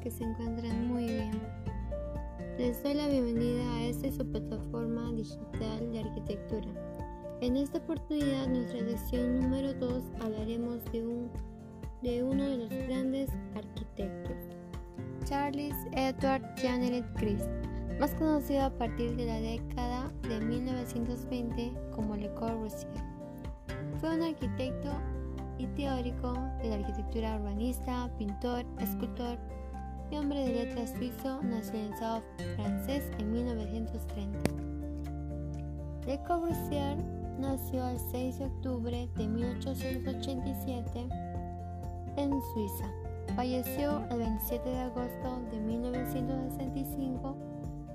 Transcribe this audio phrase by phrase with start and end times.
[0.00, 1.30] que se encuentren muy bien.
[2.56, 6.66] Les doy la bienvenida a esta su plataforma digital de arquitectura.
[7.40, 11.30] En esta oportunidad, nuestra lección número 2, hablaremos de, un,
[12.02, 14.36] de uno de los grandes arquitectos,
[15.24, 17.42] Charles Edward Janet Chris,
[18.00, 22.92] más conocido a partir de la década de 1920 como Le Corbusier.
[24.00, 24.90] Fue un arquitecto
[25.58, 29.38] y teórico de la arquitectura urbanista, pintor, escultor
[30.10, 32.22] y hombre de letras suizo nacionalizado
[32.56, 34.38] francés en 1930.
[36.06, 36.96] Le Corbusier
[37.38, 41.08] nació el 6 de octubre de 1887
[42.16, 42.90] en Suiza.
[43.36, 47.36] Falleció el 27 de agosto de 1965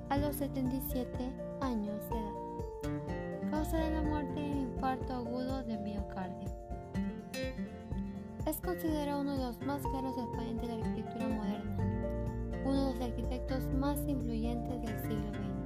[0.10, 1.08] a los 77
[1.62, 3.52] años de edad.
[3.52, 6.50] Causa de la muerte infarto agudo de miocardio.
[8.46, 11.73] Es considerado uno de los más claros exponentes de la arquitectura moderna,
[12.66, 15.64] uno de los arquitectos más influyentes del siglo XX.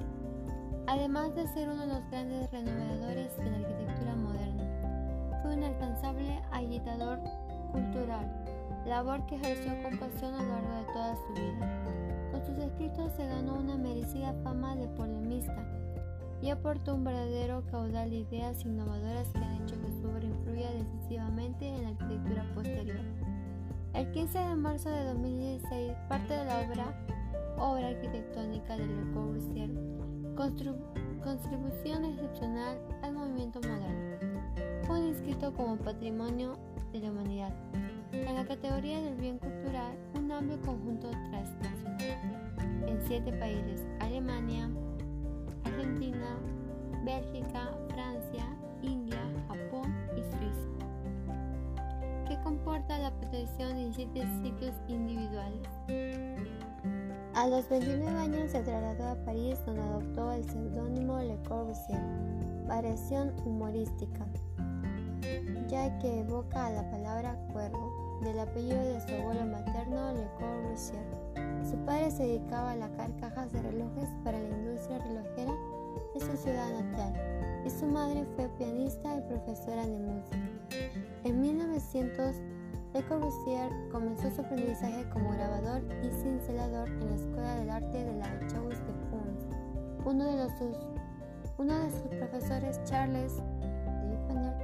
[0.87, 6.41] Además de ser uno de los grandes renovadores de la arquitectura moderna, fue un alcanzable
[6.51, 7.19] agitador
[7.71, 8.25] cultural,
[8.85, 12.31] labor que ejerció con pasión a lo largo de toda su vida.
[12.31, 15.55] Con sus escritos se ganó una merecida fama de polemista
[16.41, 20.71] y aportó un verdadero caudal de ideas innovadoras que han hecho que su obra influya
[20.71, 23.26] decisivamente en la arquitectura posterior.
[23.97, 27.03] El 15 de marzo de 2016, parte de la obra
[27.57, 29.71] Obra arquitectónica de Le Corbusier,
[30.35, 34.17] contribución excepcional al movimiento moderno,
[34.85, 36.59] fue inscrito como Patrimonio
[36.93, 37.51] de la Humanidad
[38.11, 44.69] en la categoría del bien cultural un amplio conjunto transnacional en siete países: Alemania,
[45.63, 46.37] Argentina,
[47.03, 47.71] Bélgica,
[52.47, 55.67] comporta la protección de siete sitios individuales.
[57.33, 61.99] A los 29 años se trasladó a París donde adoptó el seudónimo Le Corbusier,
[62.65, 64.25] variación humorística,
[65.67, 71.03] ya que evoca a la palabra cuervo, del apellido de su abuelo materno Le Corbusier.
[71.69, 75.53] Su padre se dedicaba a lacar cajas de relojes para la industria relojera
[76.13, 77.13] de su ciudad natal
[77.65, 80.37] y su madre fue pianista y profesora de música.
[81.23, 81.41] En
[81.77, 82.35] 1900,
[82.95, 88.13] Le Corbusier comenzó su aprendizaje como grabador y cincelador en la Escuela del Arte de
[88.13, 89.45] la Chaux de Fonds.
[90.03, 90.75] Uno de, sus,
[91.59, 93.33] uno de sus profesores, Charles
[94.09, 94.55] Diffener,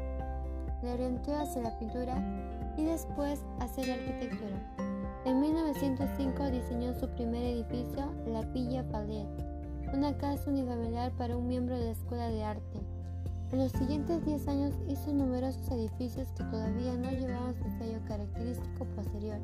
[0.82, 2.16] le orientó hacia la pintura
[2.78, 4.76] y después hacia la arquitectura.
[5.26, 9.28] En 1905 diseñó su primer edificio, la Villa Palais,
[9.94, 12.93] una casa unifamiliar para un miembro de la Escuela de Arte.
[13.54, 18.84] En los siguientes 10 años hizo numerosos edificios que todavía no llevaban su sello característico
[18.96, 19.38] posterior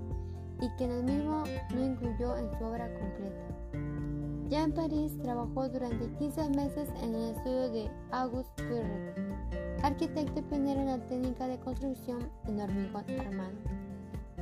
[0.59, 1.43] y que en el mismo
[1.75, 4.49] no incluyó en su obra completa.
[4.49, 10.79] Ya en París trabajó durante 15 meses en el estudio de Auguste Perret, arquitecto pionero
[10.79, 13.57] en la técnica de construcción en hormigón armado.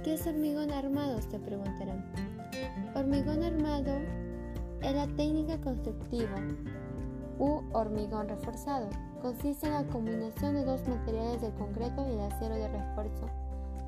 [0.01, 1.21] ¿Qué es hormigón armado?
[1.21, 2.09] Se preguntarán.
[2.95, 3.97] Hormigón armado
[4.81, 6.37] es la técnica constructiva
[7.37, 8.87] u hormigón reforzado.
[9.21, 13.27] Consiste en la combinación de dos materiales de concreto y el acero de refuerzo.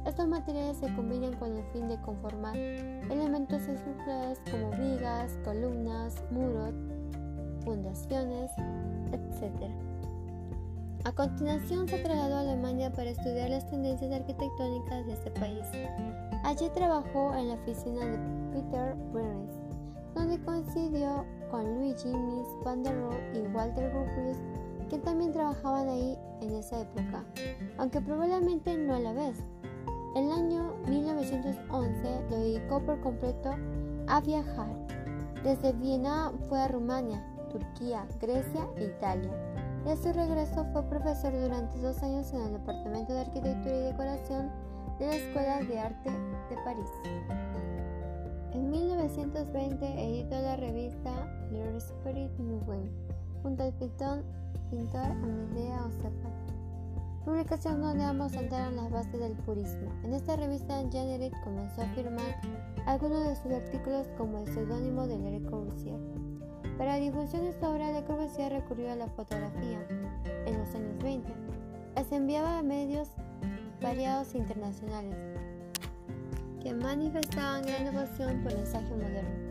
[0.05, 6.73] Estos materiales se combinan con el fin de conformar elementos estructurales como vigas, columnas, muros,
[7.63, 8.51] fundaciones,
[9.11, 9.71] etc.
[11.05, 15.65] A continuación se trasladó a Alemania para estudiar las tendencias arquitectónicas de este país.
[16.43, 18.17] Allí trabajó en la oficina de
[18.51, 19.51] Peter Behrens,
[20.15, 24.37] donde coincidió con Luigi Mies van der Rohe y Walter Gropius,
[24.89, 27.23] que también trabajaban ahí en esa época,
[27.77, 29.37] aunque probablemente no a la vez.
[30.15, 33.55] El año 1911 lo dedicó por completo
[34.07, 34.69] a viajar.
[35.43, 39.31] Desde Viena fue a Rumania, Turquía, Grecia e Italia
[39.85, 43.83] y a su regreso fue profesor durante dos años en el Departamento de Arquitectura y
[43.83, 44.51] Decoración
[44.99, 46.11] de la Escuela de Arte
[46.49, 46.89] de París.
[48.53, 51.11] En 1920 editó la revista
[51.51, 53.08] Le Spirit Nouveau
[53.43, 54.23] junto al pintor,
[54.69, 56.29] pintor Amedea Ocepa,
[57.25, 59.91] publicación donde ambos sentaron las bases del purismo.
[60.03, 62.41] En esta revista, Jean comenzó a firmar
[62.85, 65.99] algunos de sus artículos como el seudónimo de Le Corbusier.
[66.77, 69.85] Para la difusión de esta obra, Le Corbusier recurrió a la fotografía
[70.45, 71.29] en los años 20.
[71.95, 73.09] Las enviaba a medios
[73.81, 75.17] variados internacionales
[76.61, 79.48] que manifestaban gran devoción por el mensaje moderno.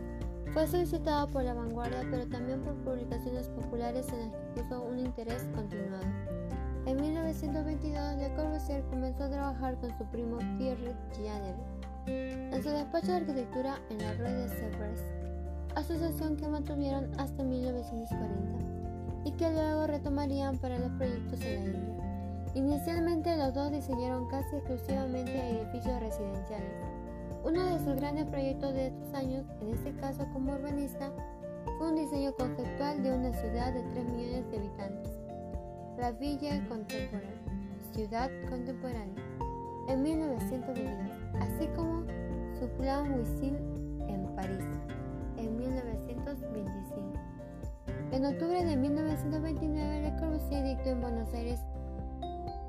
[0.53, 4.97] Fue solicitado por la vanguardia, pero también por publicaciones populares en las que puso un
[4.97, 6.05] interés continuado.
[6.85, 11.55] En 1922, Le Corbusier comenzó a trabajar con su primo Pierre Jeanneret
[12.07, 15.03] en su despacho de arquitectura en la Rue de Sevres,
[15.75, 22.09] asociación que mantuvieron hasta 1940 y que luego retomarían para los proyectos en la India.
[22.55, 26.98] Inicialmente los dos diseñaron casi exclusivamente edificios residenciales.
[27.43, 31.09] Uno de sus grandes proyectos de estos años, en este caso como urbanista,
[31.77, 35.11] fue un diseño conceptual de una ciudad de 3 millones de habitantes,
[35.97, 37.31] la Villa Contemporánea,
[37.93, 39.23] ciudad contemporánea,
[39.87, 40.93] en 1922,
[41.39, 42.03] así como
[42.59, 43.55] su plan Wisil
[44.07, 44.65] en París,
[45.37, 47.13] en 1925.
[48.11, 51.61] En octubre de 1929, Le Corbusier dictó en Buenos Aires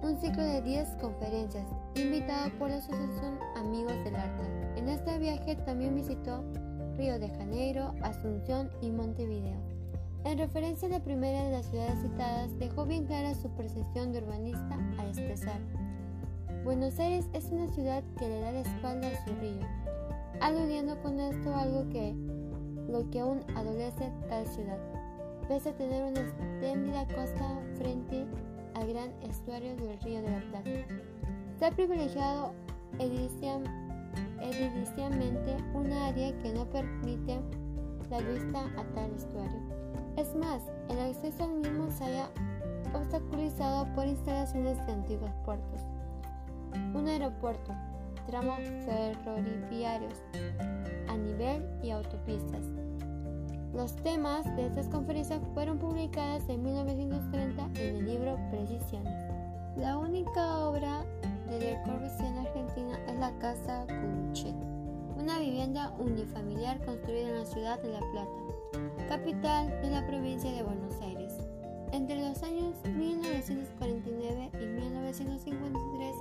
[0.02, 4.42] un ciclo de 10 conferencias, invitado por la Asociación Amigos del Arte.
[4.76, 6.42] En este viaje también visitó
[6.96, 9.58] Río de Janeiro, Asunción y Montevideo.
[10.24, 14.18] En referencia a la primera de las ciudades citadas, dejó bien clara su percepción de
[14.20, 15.60] urbanista al expresar.
[16.64, 19.66] Buenos Aires es una ciudad que le da la espalda a su río,
[20.40, 22.14] aludiendo con esto algo que
[22.88, 24.78] lo que aún adolece tal ciudad,
[25.48, 28.49] pese a tener una espléndida costa frente a
[28.80, 30.70] al gran estuario del río de la Plata.
[31.52, 32.52] Está privilegiado
[32.98, 37.40] ediliciamente un área que no permite
[38.10, 39.60] la vista a tal estuario.
[40.16, 42.30] Es más, el acceso al mismo se haya
[42.94, 45.82] obstaculizado por instalaciones de antiguos puertos.
[46.94, 47.74] Un aeropuerto,
[48.26, 50.22] tramos ferroviarios
[51.08, 52.62] a nivel y autopistas,
[53.80, 59.24] los temas de estas conferencias fueron publicadas en 1930 en el libro Precisiones.
[59.74, 61.02] La única obra
[61.48, 64.54] de Le Corbusier en Argentina es la Casa Cuchet,
[65.16, 70.62] una vivienda unifamiliar construida en la ciudad de La Plata, capital de la provincia de
[70.62, 71.38] Buenos Aires.
[71.92, 76.16] Entre los años 1949 y 1953,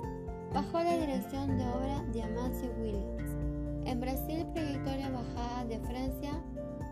[0.54, 3.36] bajo la dirección de obra de Amancio Williams.
[3.84, 6.40] En Brasil proyectó la Embajada de Francia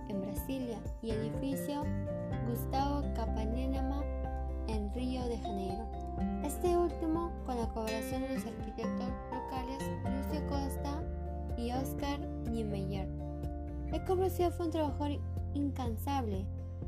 [0.08, 1.84] en Brasilia y el edificio
[2.48, 4.02] Gustavo Capanema
[4.66, 5.86] en Río de Janeiro.
[6.44, 11.02] Este último con la colaboración de los arquitectos locales Lucio Costa
[11.56, 12.20] y Oscar
[12.50, 13.08] Niemeyer.
[13.90, 15.20] Le Corbusier fue un trabajador
[15.54, 16.44] incansable,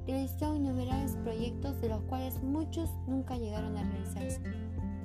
[0.06, 4.40] realizó innumerables proyectos de los cuales muchos nunca llegaron a realizarse,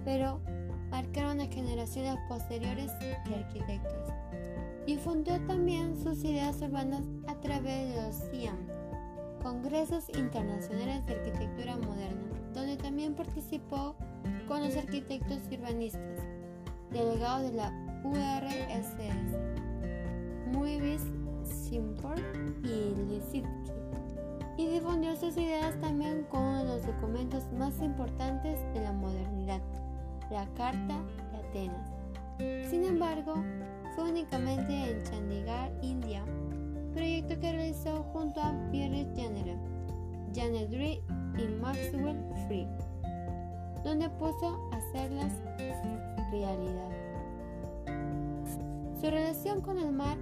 [0.03, 0.41] pero
[0.89, 4.09] marcaron a generaciones posteriores de arquitectos.
[4.85, 8.57] Difundió también sus ideas urbanas a través de los CIAM,
[9.41, 12.21] Congresos Internacionales de Arquitectura Moderna,
[12.53, 13.95] donde también participó
[14.47, 16.23] con los arquitectos urbanistas,
[16.91, 17.71] delegados de la
[18.03, 19.37] URSS,
[20.51, 21.01] Muivis
[21.43, 22.19] Simpor
[22.63, 23.71] y Lisitsky,
[24.57, 29.61] y difundió sus ideas también con uno de los documentos más importantes de la modernidad,
[30.29, 30.99] la Carta
[31.31, 31.89] de Atenas.
[32.69, 33.43] Sin embargo,
[33.95, 36.23] fue únicamente en Chandigarh, India,
[36.93, 39.57] proyecto que realizó junto a Pierre Jenner,
[40.33, 41.01] Janet Dre
[41.37, 42.67] y Maxwell Free,
[43.83, 45.31] donde puso a hacerlas
[46.31, 46.89] realidad.
[48.99, 50.17] Su relación con el mar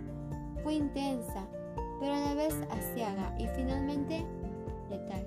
[0.64, 1.46] fue intensa,
[2.00, 4.26] pero a la vez asiaga y finalmente
[4.90, 5.26] letal.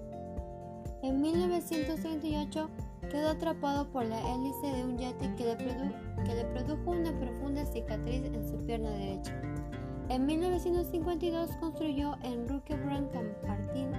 [1.02, 2.70] En 1938
[3.10, 5.56] quedó atrapado por la hélice de un yate que le,
[6.26, 9.32] que le produjo una profunda cicatriz en su pierna derecha.
[10.08, 13.92] En 1952 construyó en Roque Campartin,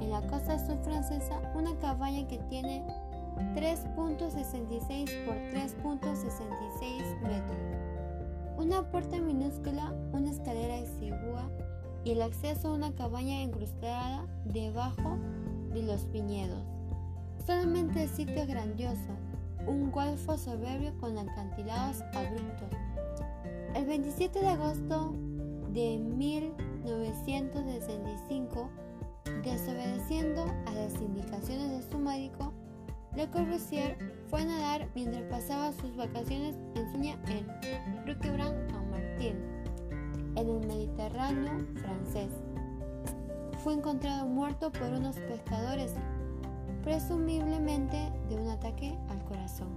[0.00, 2.84] en la costa sur francesa, una cabaña que tiene
[3.54, 7.58] 3.66 por 3.66 metros,
[8.56, 11.50] una puerta minúscula, una escalera exigua
[12.04, 15.18] y el acceso a una cabaña incrustada debajo
[15.72, 16.62] de los viñedos.
[17.46, 19.10] Solamente el sitio es grandioso,
[19.66, 22.68] un golfo soberbio con acantilados abruptos.
[23.74, 25.14] El 27 de agosto
[25.72, 28.68] de 1965,
[29.42, 32.52] desobedeciendo a las indicaciones de su médico,
[33.16, 33.96] Le Corbusier
[34.28, 37.46] fue a nadar mientras pasaba sus vacaciones en Suña en
[38.06, 39.36] Roquebrun-en-Martin,
[40.36, 42.28] en el Mediterráneo francés.
[43.62, 45.94] Fue encontrado muerto por unos pescadores
[46.84, 49.13] presumiblemente de un ataque al
[49.44, 49.68] corazón.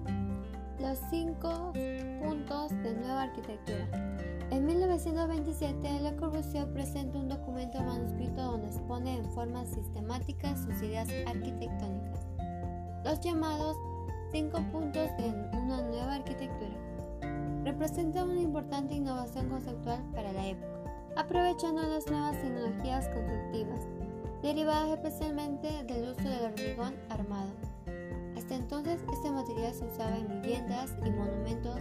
[0.79, 1.73] Los cinco
[2.23, 3.87] puntos de nueva arquitectura.
[4.49, 11.09] En 1927, Le Corbusier presenta un documento manuscrito donde expone en forma sistemática sus ideas
[11.25, 12.25] arquitectónicas,
[13.03, 13.75] los llamados
[14.31, 16.77] cinco puntos de una nueva arquitectura.
[17.65, 23.81] Representa una importante innovación conceptual para la época, aprovechando las nuevas tecnologías constructivas
[24.41, 27.49] derivadas especialmente del uso del hormigón armado.
[28.67, 31.79] Entonces este material se usaba en viviendas y monumentos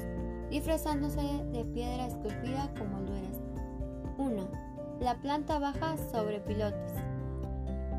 [0.50, 1.20] disfrazándose
[1.52, 4.14] de piedra esculpida como el durazno.
[4.18, 4.48] 1.
[5.00, 6.92] La planta baja sobre pilotes.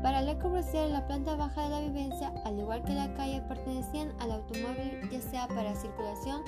[0.02, 4.10] Para Le Corbusier, la planta baja de la vivencia, al igual que la calle, pertenecían
[4.20, 6.40] al automóvil ya sea para circulación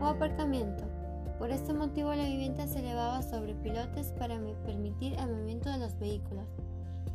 [0.00, 0.84] o aparcamiento.
[1.36, 5.98] Por este motivo, la vivienda se elevaba sobre pilotes para permitir el movimiento de los
[5.98, 6.46] vehículos.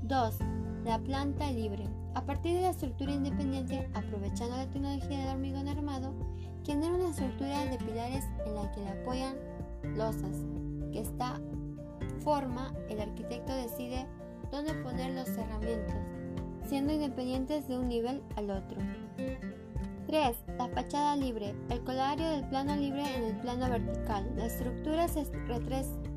[0.02, 0.40] 2.
[0.86, 1.88] La planta libre.
[2.14, 6.14] A partir de la estructura independiente, aprovechando la tecnología del hormigón armado,
[6.66, 9.36] genera una estructura de pilares en la que le apoyan
[9.96, 10.44] losas,
[10.92, 11.40] que esta
[12.20, 14.06] forma el arquitecto decide
[14.52, 15.96] dónde poner los cerramientos,
[16.68, 18.78] siendo independientes de un nivel al otro.
[20.08, 20.36] 3.
[20.58, 21.56] La fachada libre.
[21.70, 24.30] El colario del plano libre en el plano vertical.
[24.36, 25.24] La estructura se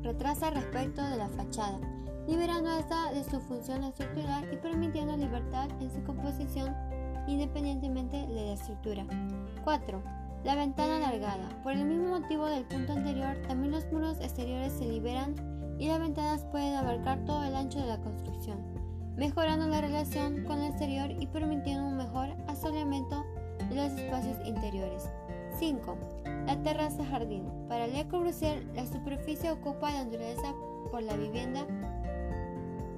[0.03, 1.79] retrasa respecto de la fachada,
[2.27, 6.75] liberando esta de su función estructural y permitiendo libertad en su composición
[7.27, 9.05] independientemente de la estructura.
[9.63, 10.01] 4.
[10.43, 11.49] La ventana alargada.
[11.63, 15.35] Por el mismo motivo del punto anterior, también los muros exteriores se liberan
[15.79, 18.59] y las ventanas pueden abarcar todo el ancho de la construcción,
[19.15, 23.25] mejorando la relación con el exterior y permitiendo un mejor asoleamiento
[23.69, 25.09] de los espacios interiores.
[25.59, 25.97] 5.
[26.45, 27.49] La terraza jardín.
[27.67, 30.53] Para Le Corbusier, la superficie ocupa la naturaleza
[30.91, 31.65] por la vivienda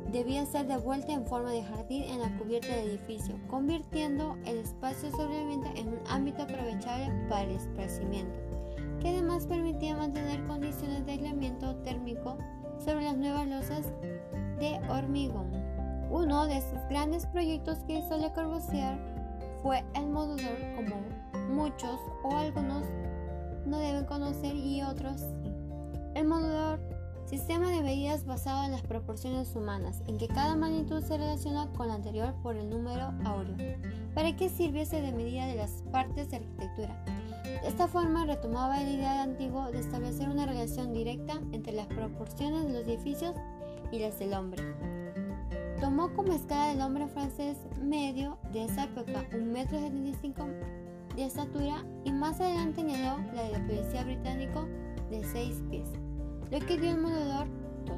[0.10, 5.12] debía ser devuelta en forma de jardín en la cubierta del edificio, convirtiendo el espacio
[5.12, 8.40] sobre la vivienda en un ámbito aprovechable para el esparcimiento,
[9.00, 12.38] que además permitía mantener condiciones de aislamiento térmico
[12.84, 13.86] sobre las nuevas losas
[14.60, 15.52] de hormigón.
[16.10, 18.98] Uno de sus grandes proyectos que hizo Le Corbusier
[19.62, 20.96] fue el modulador, como
[21.50, 22.84] muchos o algunos
[23.66, 25.52] no deben conocer y otros sí.
[26.16, 26.80] El modulador
[27.30, 31.90] Sistema de medidas basado en las proporciones humanas, en que cada magnitud se relaciona con
[31.90, 33.56] la anterior por el número áureo,
[34.16, 37.04] para que sirviese de medida de las partes de arquitectura.
[37.44, 42.66] De esta forma retomaba el ideal antiguo de establecer una relación directa entre las proporciones
[42.66, 43.36] de los edificios
[43.92, 44.64] y las del hombre.
[45.80, 50.48] Tomó como escala del hombre francés medio de esa época un metro setenta
[51.16, 54.68] de estatura y más adelante añadió la de la policía británico
[55.12, 55.99] de 6 pies
[56.52, 57.48] lo que dio el modulador
[57.86, 57.98] 2.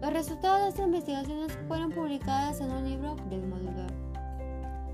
[0.00, 3.92] Los resultados de estas investigaciones fueron publicadas en un libro del modulador.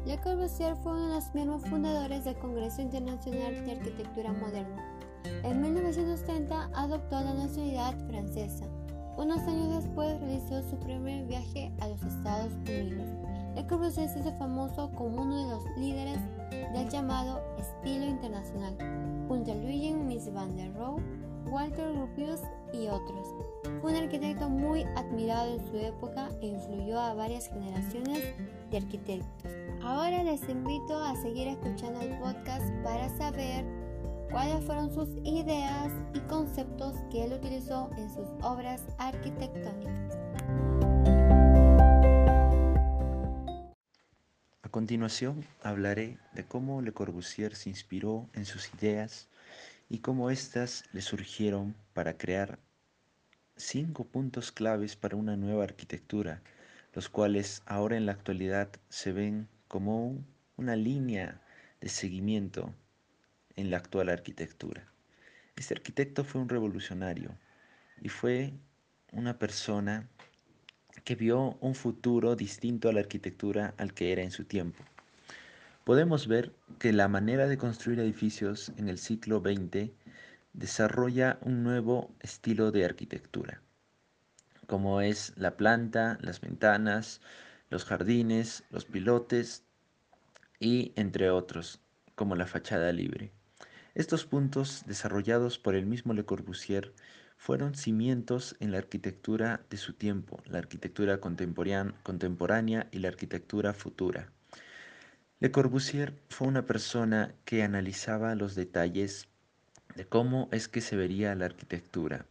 [0.05, 4.85] Le Corbusier fue uno de los miembros fundadores del Congreso Internacional de Arquitectura Moderna.
[5.45, 8.67] En 1930 adoptó la nacionalidad francesa.
[9.17, 13.09] Unos años después realizó su primer viaje a los Estados Unidos.
[13.55, 16.19] Le Corbusier se hizo famoso como uno de los líderes
[16.73, 18.77] del llamado estilo internacional,
[19.29, 21.03] junto a Luigi Mies van der Rohe
[21.51, 22.41] Walter Gropius
[22.73, 23.29] y otros.
[23.81, 28.35] Fue un arquitecto muy admirado en su época e influyó a varias generaciones
[28.71, 29.53] de arquitectos.
[29.83, 33.65] Ahora les invito a seguir escuchando el podcast para saber
[34.31, 40.19] cuáles fueron sus ideas y conceptos que él utilizó en sus obras arquitectónicas.
[44.63, 49.29] A continuación hablaré de cómo Le Corbusier se inspiró en sus ideas
[49.89, 52.59] y cómo éstas le surgieron para crear
[53.57, 56.43] cinco puntos claves para una nueva arquitectura,
[56.93, 60.23] los cuales ahora en la actualidad se ven como
[60.57, 61.41] una línea
[61.81, 62.75] de seguimiento
[63.57, 64.87] en la actual arquitectura.
[65.57, 67.37] Este arquitecto fue un revolucionario
[68.01, 68.53] y fue
[69.13, 70.09] una persona
[71.05, 74.85] que vio un futuro distinto a la arquitectura al que era en su tiempo
[75.89, 79.91] podemos ver que la manera de construir edificios en el siglo XX
[80.53, 83.63] desarrolla un nuevo estilo de arquitectura,
[84.67, 87.23] como es la planta, las ventanas,
[87.71, 89.65] los jardines, los pilotes
[90.61, 91.81] y entre otros,
[92.15, 93.33] como la fachada libre.
[93.95, 96.93] Estos puntos, desarrollados por el mismo Le Corbusier,
[97.39, 104.31] fueron cimientos en la arquitectura de su tiempo, la arquitectura contemporánea y la arquitectura futura.
[105.41, 109.29] Le Corbusier fue una persona que analizaba los detalles
[109.95, 112.27] de cómo es que se vería la arquitectura.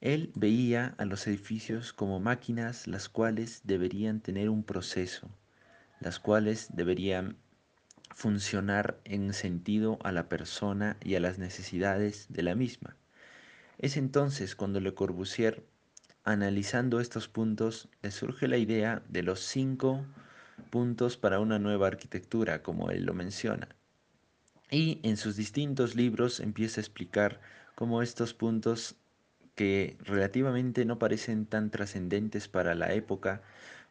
[0.00, 5.30] Él veía a los edificios como máquinas las cuales deberían tener un proceso,
[6.00, 7.36] las cuales deberían
[8.16, 12.96] funcionar en sentido a la persona y a las necesidades de la misma.
[13.78, 15.64] Es entonces cuando Le Corbusier,
[16.24, 20.04] analizando estos puntos, le surge la idea de los cinco
[20.70, 23.68] puntos para una nueva arquitectura, como él lo menciona.
[24.70, 27.40] Y en sus distintos libros empieza a explicar
[27.74, 28.96] cómo estos puntos
[29.54, 33.42] que relativamente no parecen tan trascendentes para la época,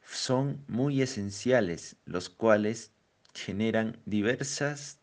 [0.05, 2.91] son muy esenciales, los cuales
[3.33, 4.99] generan diversas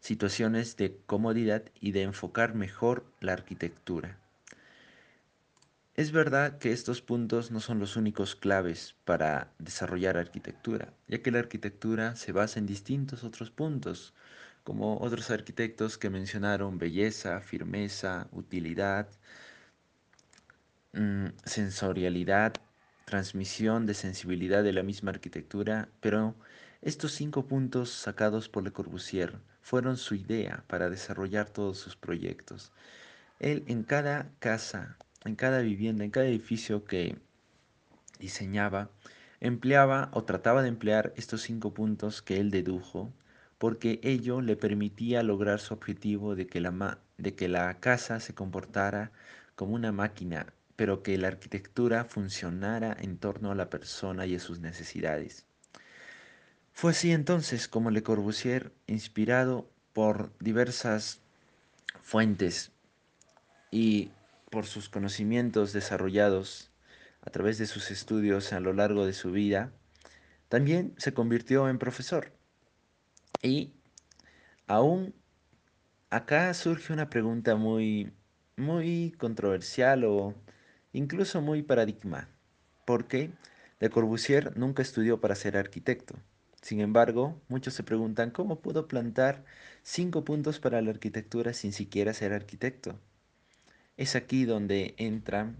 [0.00, 4.18] situaciones de comodidad y de enfocar mejor la arquitectura.
[5.96, 11.30] Es verdad que estos puntos no son los únicos claves para desarrollar arquitectura, ya que
[11.30, 14.12] la arquitectura se basa en distintos otros puntos,
[14.62, 19.08] como otros arquitectos que mencionaron belleza, firmeza, utilidad,
[20.92, 22.52] mm, sensorialidad,
[23.04, 26.34] transmisión de sensibilidad de la misma arquitectura, pero
[26.82, 32.72] estos cinco puntos sacados por Le Corbusier fueron su idea para desarrollar todos sus proyectos.
[33.38, 37.16] Él en cada casa, en cada vivienda, en cada edificio que
[38.18, 38.90] diseñaba,
[39.40, 43.12] empleaba o trataba de emplear estos cinco puntos que él dedujo,
[43.58, 48.34] porque ello le permitía lograr su objetivo de que la, de que la casa se
[48.34, 49.12] comportara
[49.54, 54.40] como una máquina pero que la arquitectura funcionara en torno a la persona y a
[54.40, 55.46] sus necesidades.
[56.72, 61.20] Fue así entonces como Le Corbusier, inspirado por diversas
[62.02, 62.70] fuentes
[63.70, 64.10] y
[64.50, 66.70] por sus conocimientos desarrollados
[67.22, 69.72] a través de sus estudios a lo largo de su vida,
[70.48, 72.32] también se convirtió en profesor.
[73.42, 73.74] Y
[74.66, 75.14] aún
[76.10, 78.12] acá surge una pregunta muy,
[78.56, 80.34] muy controversial o
[80.92, 82.28] incluso muy paradigma,
[82.84, 83.30] porque
[83.80, 86.14] Le Corbusier nunca estudió para ser arquitecto.
[86.62, 89.44] Sin embargo, muchos se preguntan cómo pudo plantar
[89.82, 92.98] cinco puntos para la arquitectura sin siquiera ser arquitecto.
[93.96, 95.54] Es aquí donde entra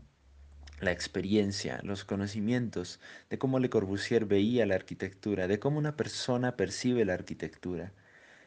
[0.81, 3.01] la experiencia, los conocimientos
[3.31, 7.93] de cómo Le Corbusier veía la arquitectura, de cómo una persona percibe la arquitectura.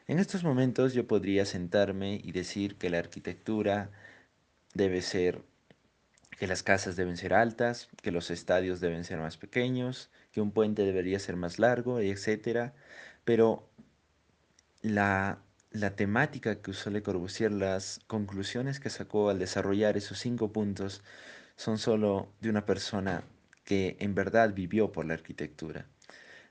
[0.08, 3.92] En estos momentos yo podría sentarme y decir que la arquitectura
[4.74, 5.44] debe ser
[6.38, 10.52] que las casas deben ser altas, que los estadios deben ser más pequeños, que un
[10.52, 12.72] puente debería ser más largo, etc.
[13.26, 13.70] Pero
[14.82, 15.40] la,
[15.72, 21.04] la temática que usó Le Corbusier, las conclusiones que sacó al desarrollar esos cinco puntos,
[21.56, 23.24] son solo de una persona
[23.66, 25.86] que en verdad vivió por la arquitectura.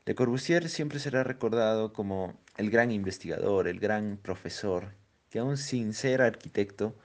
[0.05, 4.95] Le Corbusier siempre será recordado como el gran investigador, el gran profesor,
[5.31, 6.97] que aún sin ser arquitecto,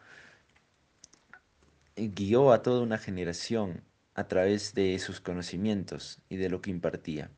[1.95, 3.81] guió a toda una generación
[4.15, 7.29] a través de sus conocimientos y de lo que impartía.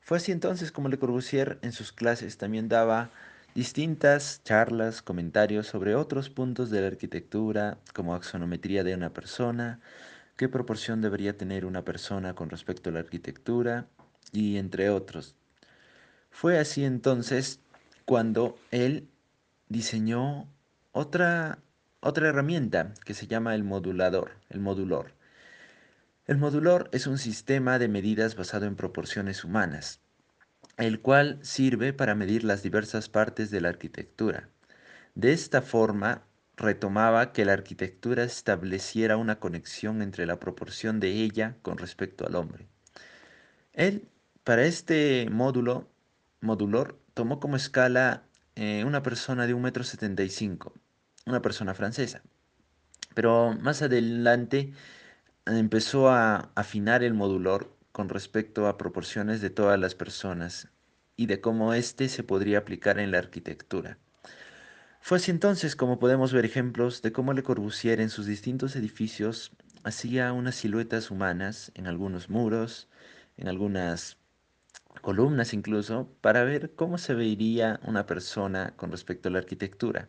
[0.00, 3.10] Fue así entonces como Le Corbusier en sus clases también daba
[3.58, 9.80] distintas charlas, comentarios sobre otros puntos de la arquitectura, como axonometría de una persona,
[10.36, 13.88] qué proporción debería tener una persona con respecto a la arquitectura,
[14.30, 15.34] y entre otros.
[16.30, 17.58] Fue así entonces
[18.04, 19.08] cuando él
[19.68, 20.46] diseñó
[20.92, 21.58] otra
[21.98, 25.14] otra herramienta que se llama el modulador, el modulor.
[26.26, 30.00] El modulor es un sistema de medidas basado en proporciones humanas,
[30.78, 34.48] el cual sirve para medir las diversas partes de la arquitectura.
[35.14, 36.22] De esta forma,
[36.56, 42.36] retomaba que la arquitectura estableciera una conexión entre la proporción de ella con respecto al
[42.36, 42.66] hombre.
[43.72, 44.08] Él,
[44.44, 45.88] para este módulo,
[46.40, 50.80] modulor, tomó como escala eh, una persona de 1,75 m
[51.26, 52.22] una persona francesa.
[53.14, 54.72] Pero más adelante
[55.46, 60.68] empezó a afinar el modulor con respecto a proporciones de todas las personas
[61.16, 63.98] y de cómo éste se podría aplicar en la arquitectura.
[65.00, 69.50] Fue así entonces como podemos ver ejemplos de cómo Le Corbusier en sus distintos edificios
[69.82, 72.88] hacía unas siluetas humanas en algunos muros,
[73.36, 74.18] en algunas
[75.02, 80.08] columnas incluso, para ver cómo se vería una persona con respecto a la arquitectura.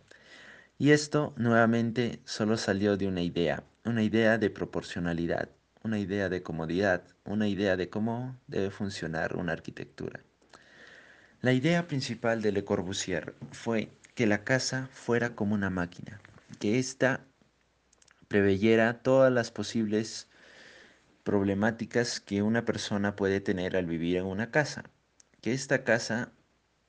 [0.78, 5.50] Y esto nuevamente solo salió de una idea, una idea de proporcionalidad,
[5.84, 10.22] una idea de comodidad, una idea de cómo debe funcionar una arquitectura.
[11.42, 16.20] La idea principal de Le Corbusier fue que la casa fuera como una máquina,
[16.60, 17.26] que ésta
[18.28, 20.28] preveyera todas las posibles
[21.24, 24.84] problemáticas que una persona puede tener al vivir en una casa,
[25.42, 26.32] que esta casa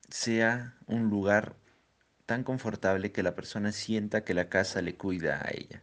[0.09, 1.55] sea un lugar
[2.27, 5.83] tan confortable que la persona sienta que la casa le cuida a ella.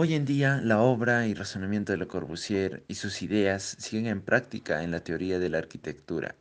[0.00, 4.22] Hoy en día, la obra y razonamiento de Le Corbusier y sus ideas siguen en
[4.22, 6.36] práctica en la teoría de la arquitectura,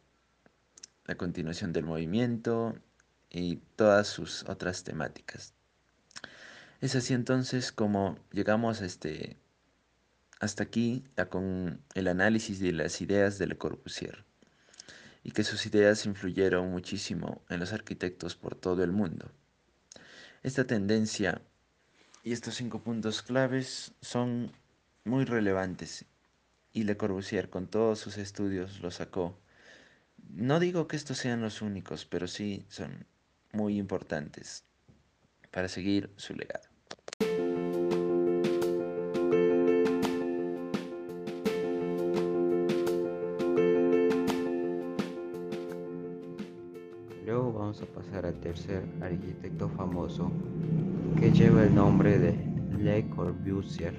[1.06, 2.76] la continuación del movimiento
[3.32, 5.56] y todas sus otras temáticas.
[6.82, 9.38] Es así entonces como llegamos a este,
[10.39, 14.24] hasta aquí con el análisis de las ideas de Le Corbusier
[15.24, 19.32] y que sus ideas influyeron muchísimo en los arquitectos por todo el mundo.
[20.43, 21.41] Esta tendencia
[22.28, 24.52] y estos cinco puntos claves son
[25.06, 26.04] muy relevantes
[26.74, 29.40] y Le Corbusier con todos sus estudios lo sacó.
[30.28, 33.06] No digo que estos sean los únicos, pero sí son
[33.54, 34.66] muy importantes
[35.52, 36.68] para seguir su legado.
[48.48, 50.32] Tercer arquitecto famoso
[51.20, 52.34] que lleva el nombre de
[52.80, 53.94] Le Corbusier.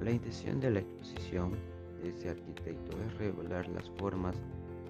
[0.00, 1.52] La intención de la exposición
[2.02, 4.34] de este arquitecto es revelar las formas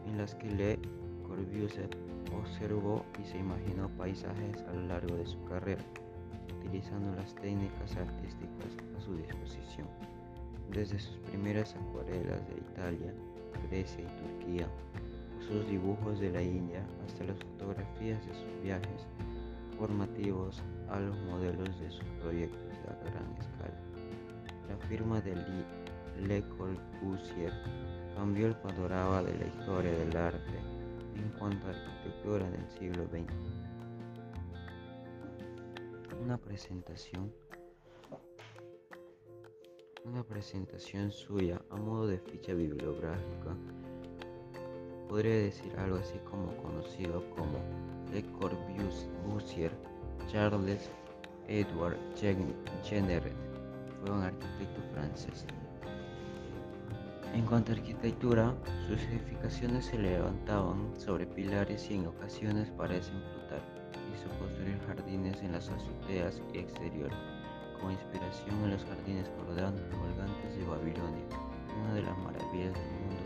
[0.06, 0.78] en las que Le
[1.26, 1.90] Corbusier
[2.40, 5.82] observó y se imaginó paisajes a lo largo de su carrera,
[6.56, 9.88] utilizando las técnicas artísticas a su disposición,
[10.70, 13.12] desde sus primeras acuarelas de Italia,
[13.68, 14.68] Grecia y Turquía,
[15.46, 19.06] sus dibujos de la India hasta las fotografías de sus viajes
[19.78, 23.80] formativos a los modelos de sus proyectos a gran escala.
[24.68, 25.34] La firma de
[26.26, 27.52] Le Corbusier
[28.14, 30.58] cambió el panorama de la historia del arte
[31.16, 33.32] en cuanto a arquitectura en el siglo XX.
[36.22, 37.32] Una presentación
[40.04, 43.54] una presentación suya a modo de ficha bibliográfica
[45.10, 47.58] podría decir algo así como conocido como
[48.12, 49.72] Le Corbusier
[50.30, 50.88] Charles
[51.48, 53.32] Edward Jenner
[54.00, 55.44] fue un arquitecto francés.
[57.34, 58.54] En cuanto a arquitectura,
[58.86, 63.62] sus edificaciones se levantaban sobre pilares y en ocasiones parecen flotar.
[64.14, 67.18] Hizo construir jardines en las azoteas y exteriores,
[67.78, 71.24] como inspiración en los jardines colgantes de Babilonia,
[71.82, 73.22] una de las maravillas del mundo,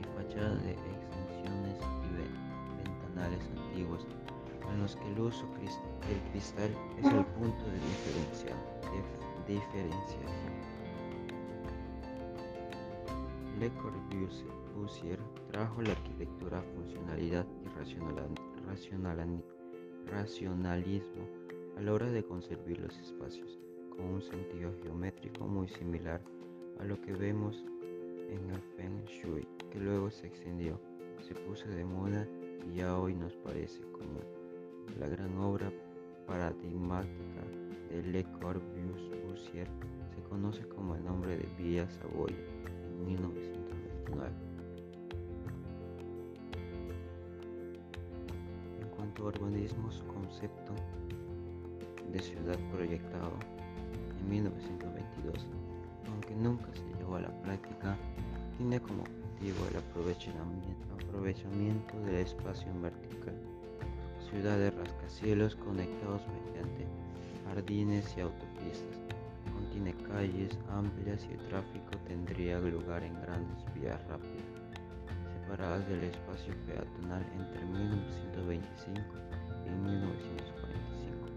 [0.00, 0.95] y fachadas de
[3.16, 4.06] ventanales antiguos,
[4.72, 7.78] en los que el uso del cristal es el punto de
[9.48, 10.26] diferenciación.
[13.58, 15.18] Le Corbusier
[15.50, 17.68] trajo la arquitectura, funcionalidad y
[20.08, 21.24] racionalismo
[21.76, 23.58] a la hora de concebir los espacios,
[23.90, 26.20] con un sentido geométrico muy similar
[26.80, 27.64] a lo que vemos
[28.28, 30.78] en el Feng Shui, que luego se extendió,
[31.20, 32.26] se puso de moda
[32.64, 34.24] y ya hoy nos parece común.
[34.98, 35.70] La gran obra
[36.26, 37.42] paradigmática
[37.90, 39.68] de Le Corbusier
[40.14, 42.36] se conoce como el nombre de Villa Savoya
[43.04, 44.30] 1929.
[48.80, 50.72] En cuanto a urbanismo, su concepto
[52.12, 53.32] de ciudad proyectado
[54.20, 55.46] en 1922,
[56.08, 57.96] aunque nunca se llevó a la práctica,
[58.56, 63.34] tiene como objetivo el aprovechamiento, aprovechamiento del espacio en vertical,
[64.30, 66.86] ciudades rascacielos conectados mediante
[67.46, 69.06] jardines y autopistas
[69.72, 74.44] tiene calles amplias y el tráfico tendría lugar en grandes vías rápidas,
[75.34, 79.00] separadas del espacio peatonal entre 1925
[79.66, 81.28] y 1945.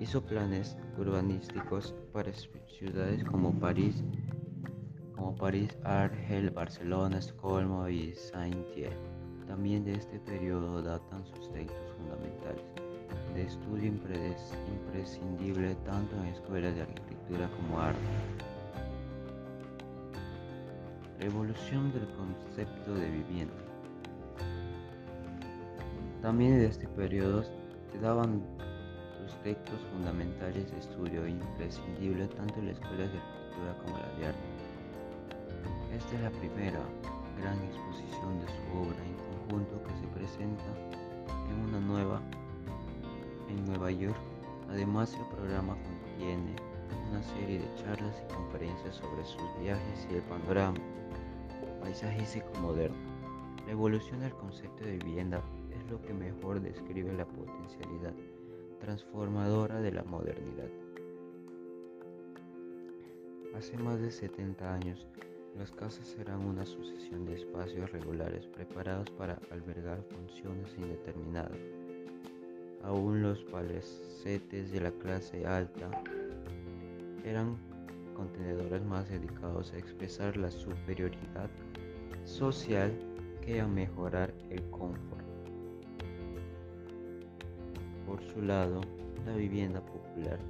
[0.00, 4.02] Hizo planes urbanísticos para ciudades como París,
[5.14, 8.90] como París, Argel, Barcelona, Estocolmo y Saint-Dié.
[9.46, 12.64] También de este periodo datan sus textos fundamentales
[13.34, 18.00] de estudio imprescindible tanto en escuelas de arquitectura como arte.
[21.20, 23.54] Evolución del concepto de vivienda.
[26.20, 28.42] También en este periodo se daban
[29.20, 34.26] sus textos fundamentales de estudio imprescindible tanto en las escuelas de arquitectura como las de
[34.26, 34.51] arte.
[35.92, 36.80] Esta es la primera
[37.38, 40.64] gran exposición de su obra en conjunto que se presenta
[41.50, 42.22] en una nueva
[43.50, 44.16] en Nueva York.
[44.70, 46.56] Además, el programa contiene
[47.10, 50.78] una serie de charlas y conferencias sobre sus viajes y el panorama
[51.82, 52.96] paisajístico moderno.
[53.66, 58.14] La evolución del concepto de vivienda es lo que mejor describe la potencialidad
[58.80, 60.70] transformadora de la modernidad.
[63.54, 65.06] Hace más de 70 años,
[65.58, 71.58] las casas eran una sucesión de espacios regulares preparados para albergar funciones indeterminadas
[72.84, 75.88] Aún los palacetes de la clase alta
[77.24, 77.56] eran
[78.14, 81.48] contenedores más dedicados a expresar la superioridad
[82.24, 82.92] social
[83.40, 85.22] que a mejorar el confort.
[88.04, 88.80] Por su lado,
[89.26, 90.40] la vivienda popular,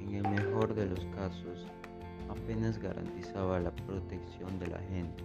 [0.00, 1.64] en el mejor de los casos,
[2.42, 5.24] apenas garantizaba la protección de la gente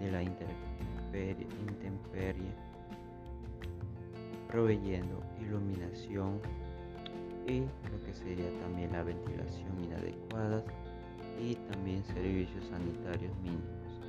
[0.00, 2.52] de la intemperie
[4.48, 6.40] proveyendo iluminación
[7.46, 10.62] y lo que sería también la ventilación inadecuada
[11.40, 14.00] y también servicios sanitarios mínimos.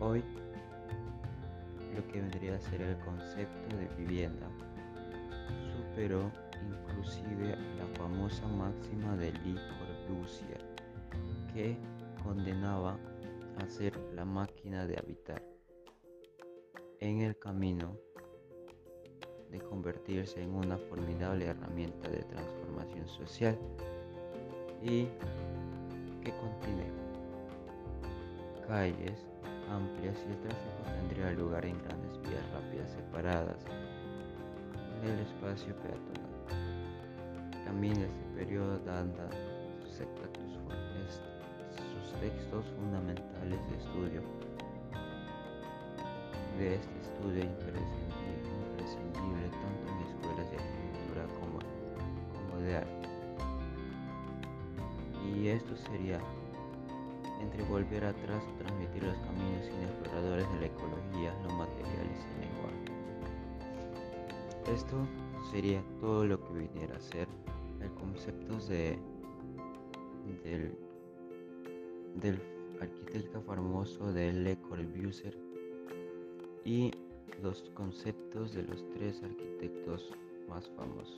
[0.00, 0.22] Hoy
[1.94, 4.46] lo que vendría a ser el concepto de vivienda.
[5.76, 6.30] Superó
[6.66, 10.61] inclusive la famosa máxima de Le Corbusier,
[11.52, 11.76] que
[12.22, 12.98] condenaba
[13.58, 15.42] a ser la máquina de habitar.
[17.00, 17.96] En el camino
[19.50, 23.58] de convertirse en una formidable herramienta de transformación social
[24.82, 25.04] y
[26.22, 26.90] que contiene
[28.66, 29.26] calles
[29.70, 33.64] amplias y el tráfico tendría lugar en grandes vías rápidas separadas
[35.02, 37.64] del espacio peatonal.
[37.64, 38.78] También de este periodo
[41.10, 44.22] sus, textos fundamentales de estudio.
[46.58, 51.58] De este estudio imprescindible, tanto en escuelas de arquitectura como,
[52.34, 53.08] como de arte.
[55.34, 56.20] Y esto sería
[57.40, 62.40] entre volver atrás o transmitir los caminos inexploradores de la ecología, lo material y el
[62.40, 62.92] lenguaje.
[64.72, 64.96] Esto
[65.50, 67.26] sería todo lo que viniera a ser
[67.80, 68.96] el concepto de,
[70.44, 70.72] del,
[72.20, 72.38] del
[72.80, 75.36] arquitecto famoso de Le Corbusier
[76.64, 76.90] y
[77.42, 80.10] los conceptos de los tres arquitectos
[80.48, 81.16] más famosos.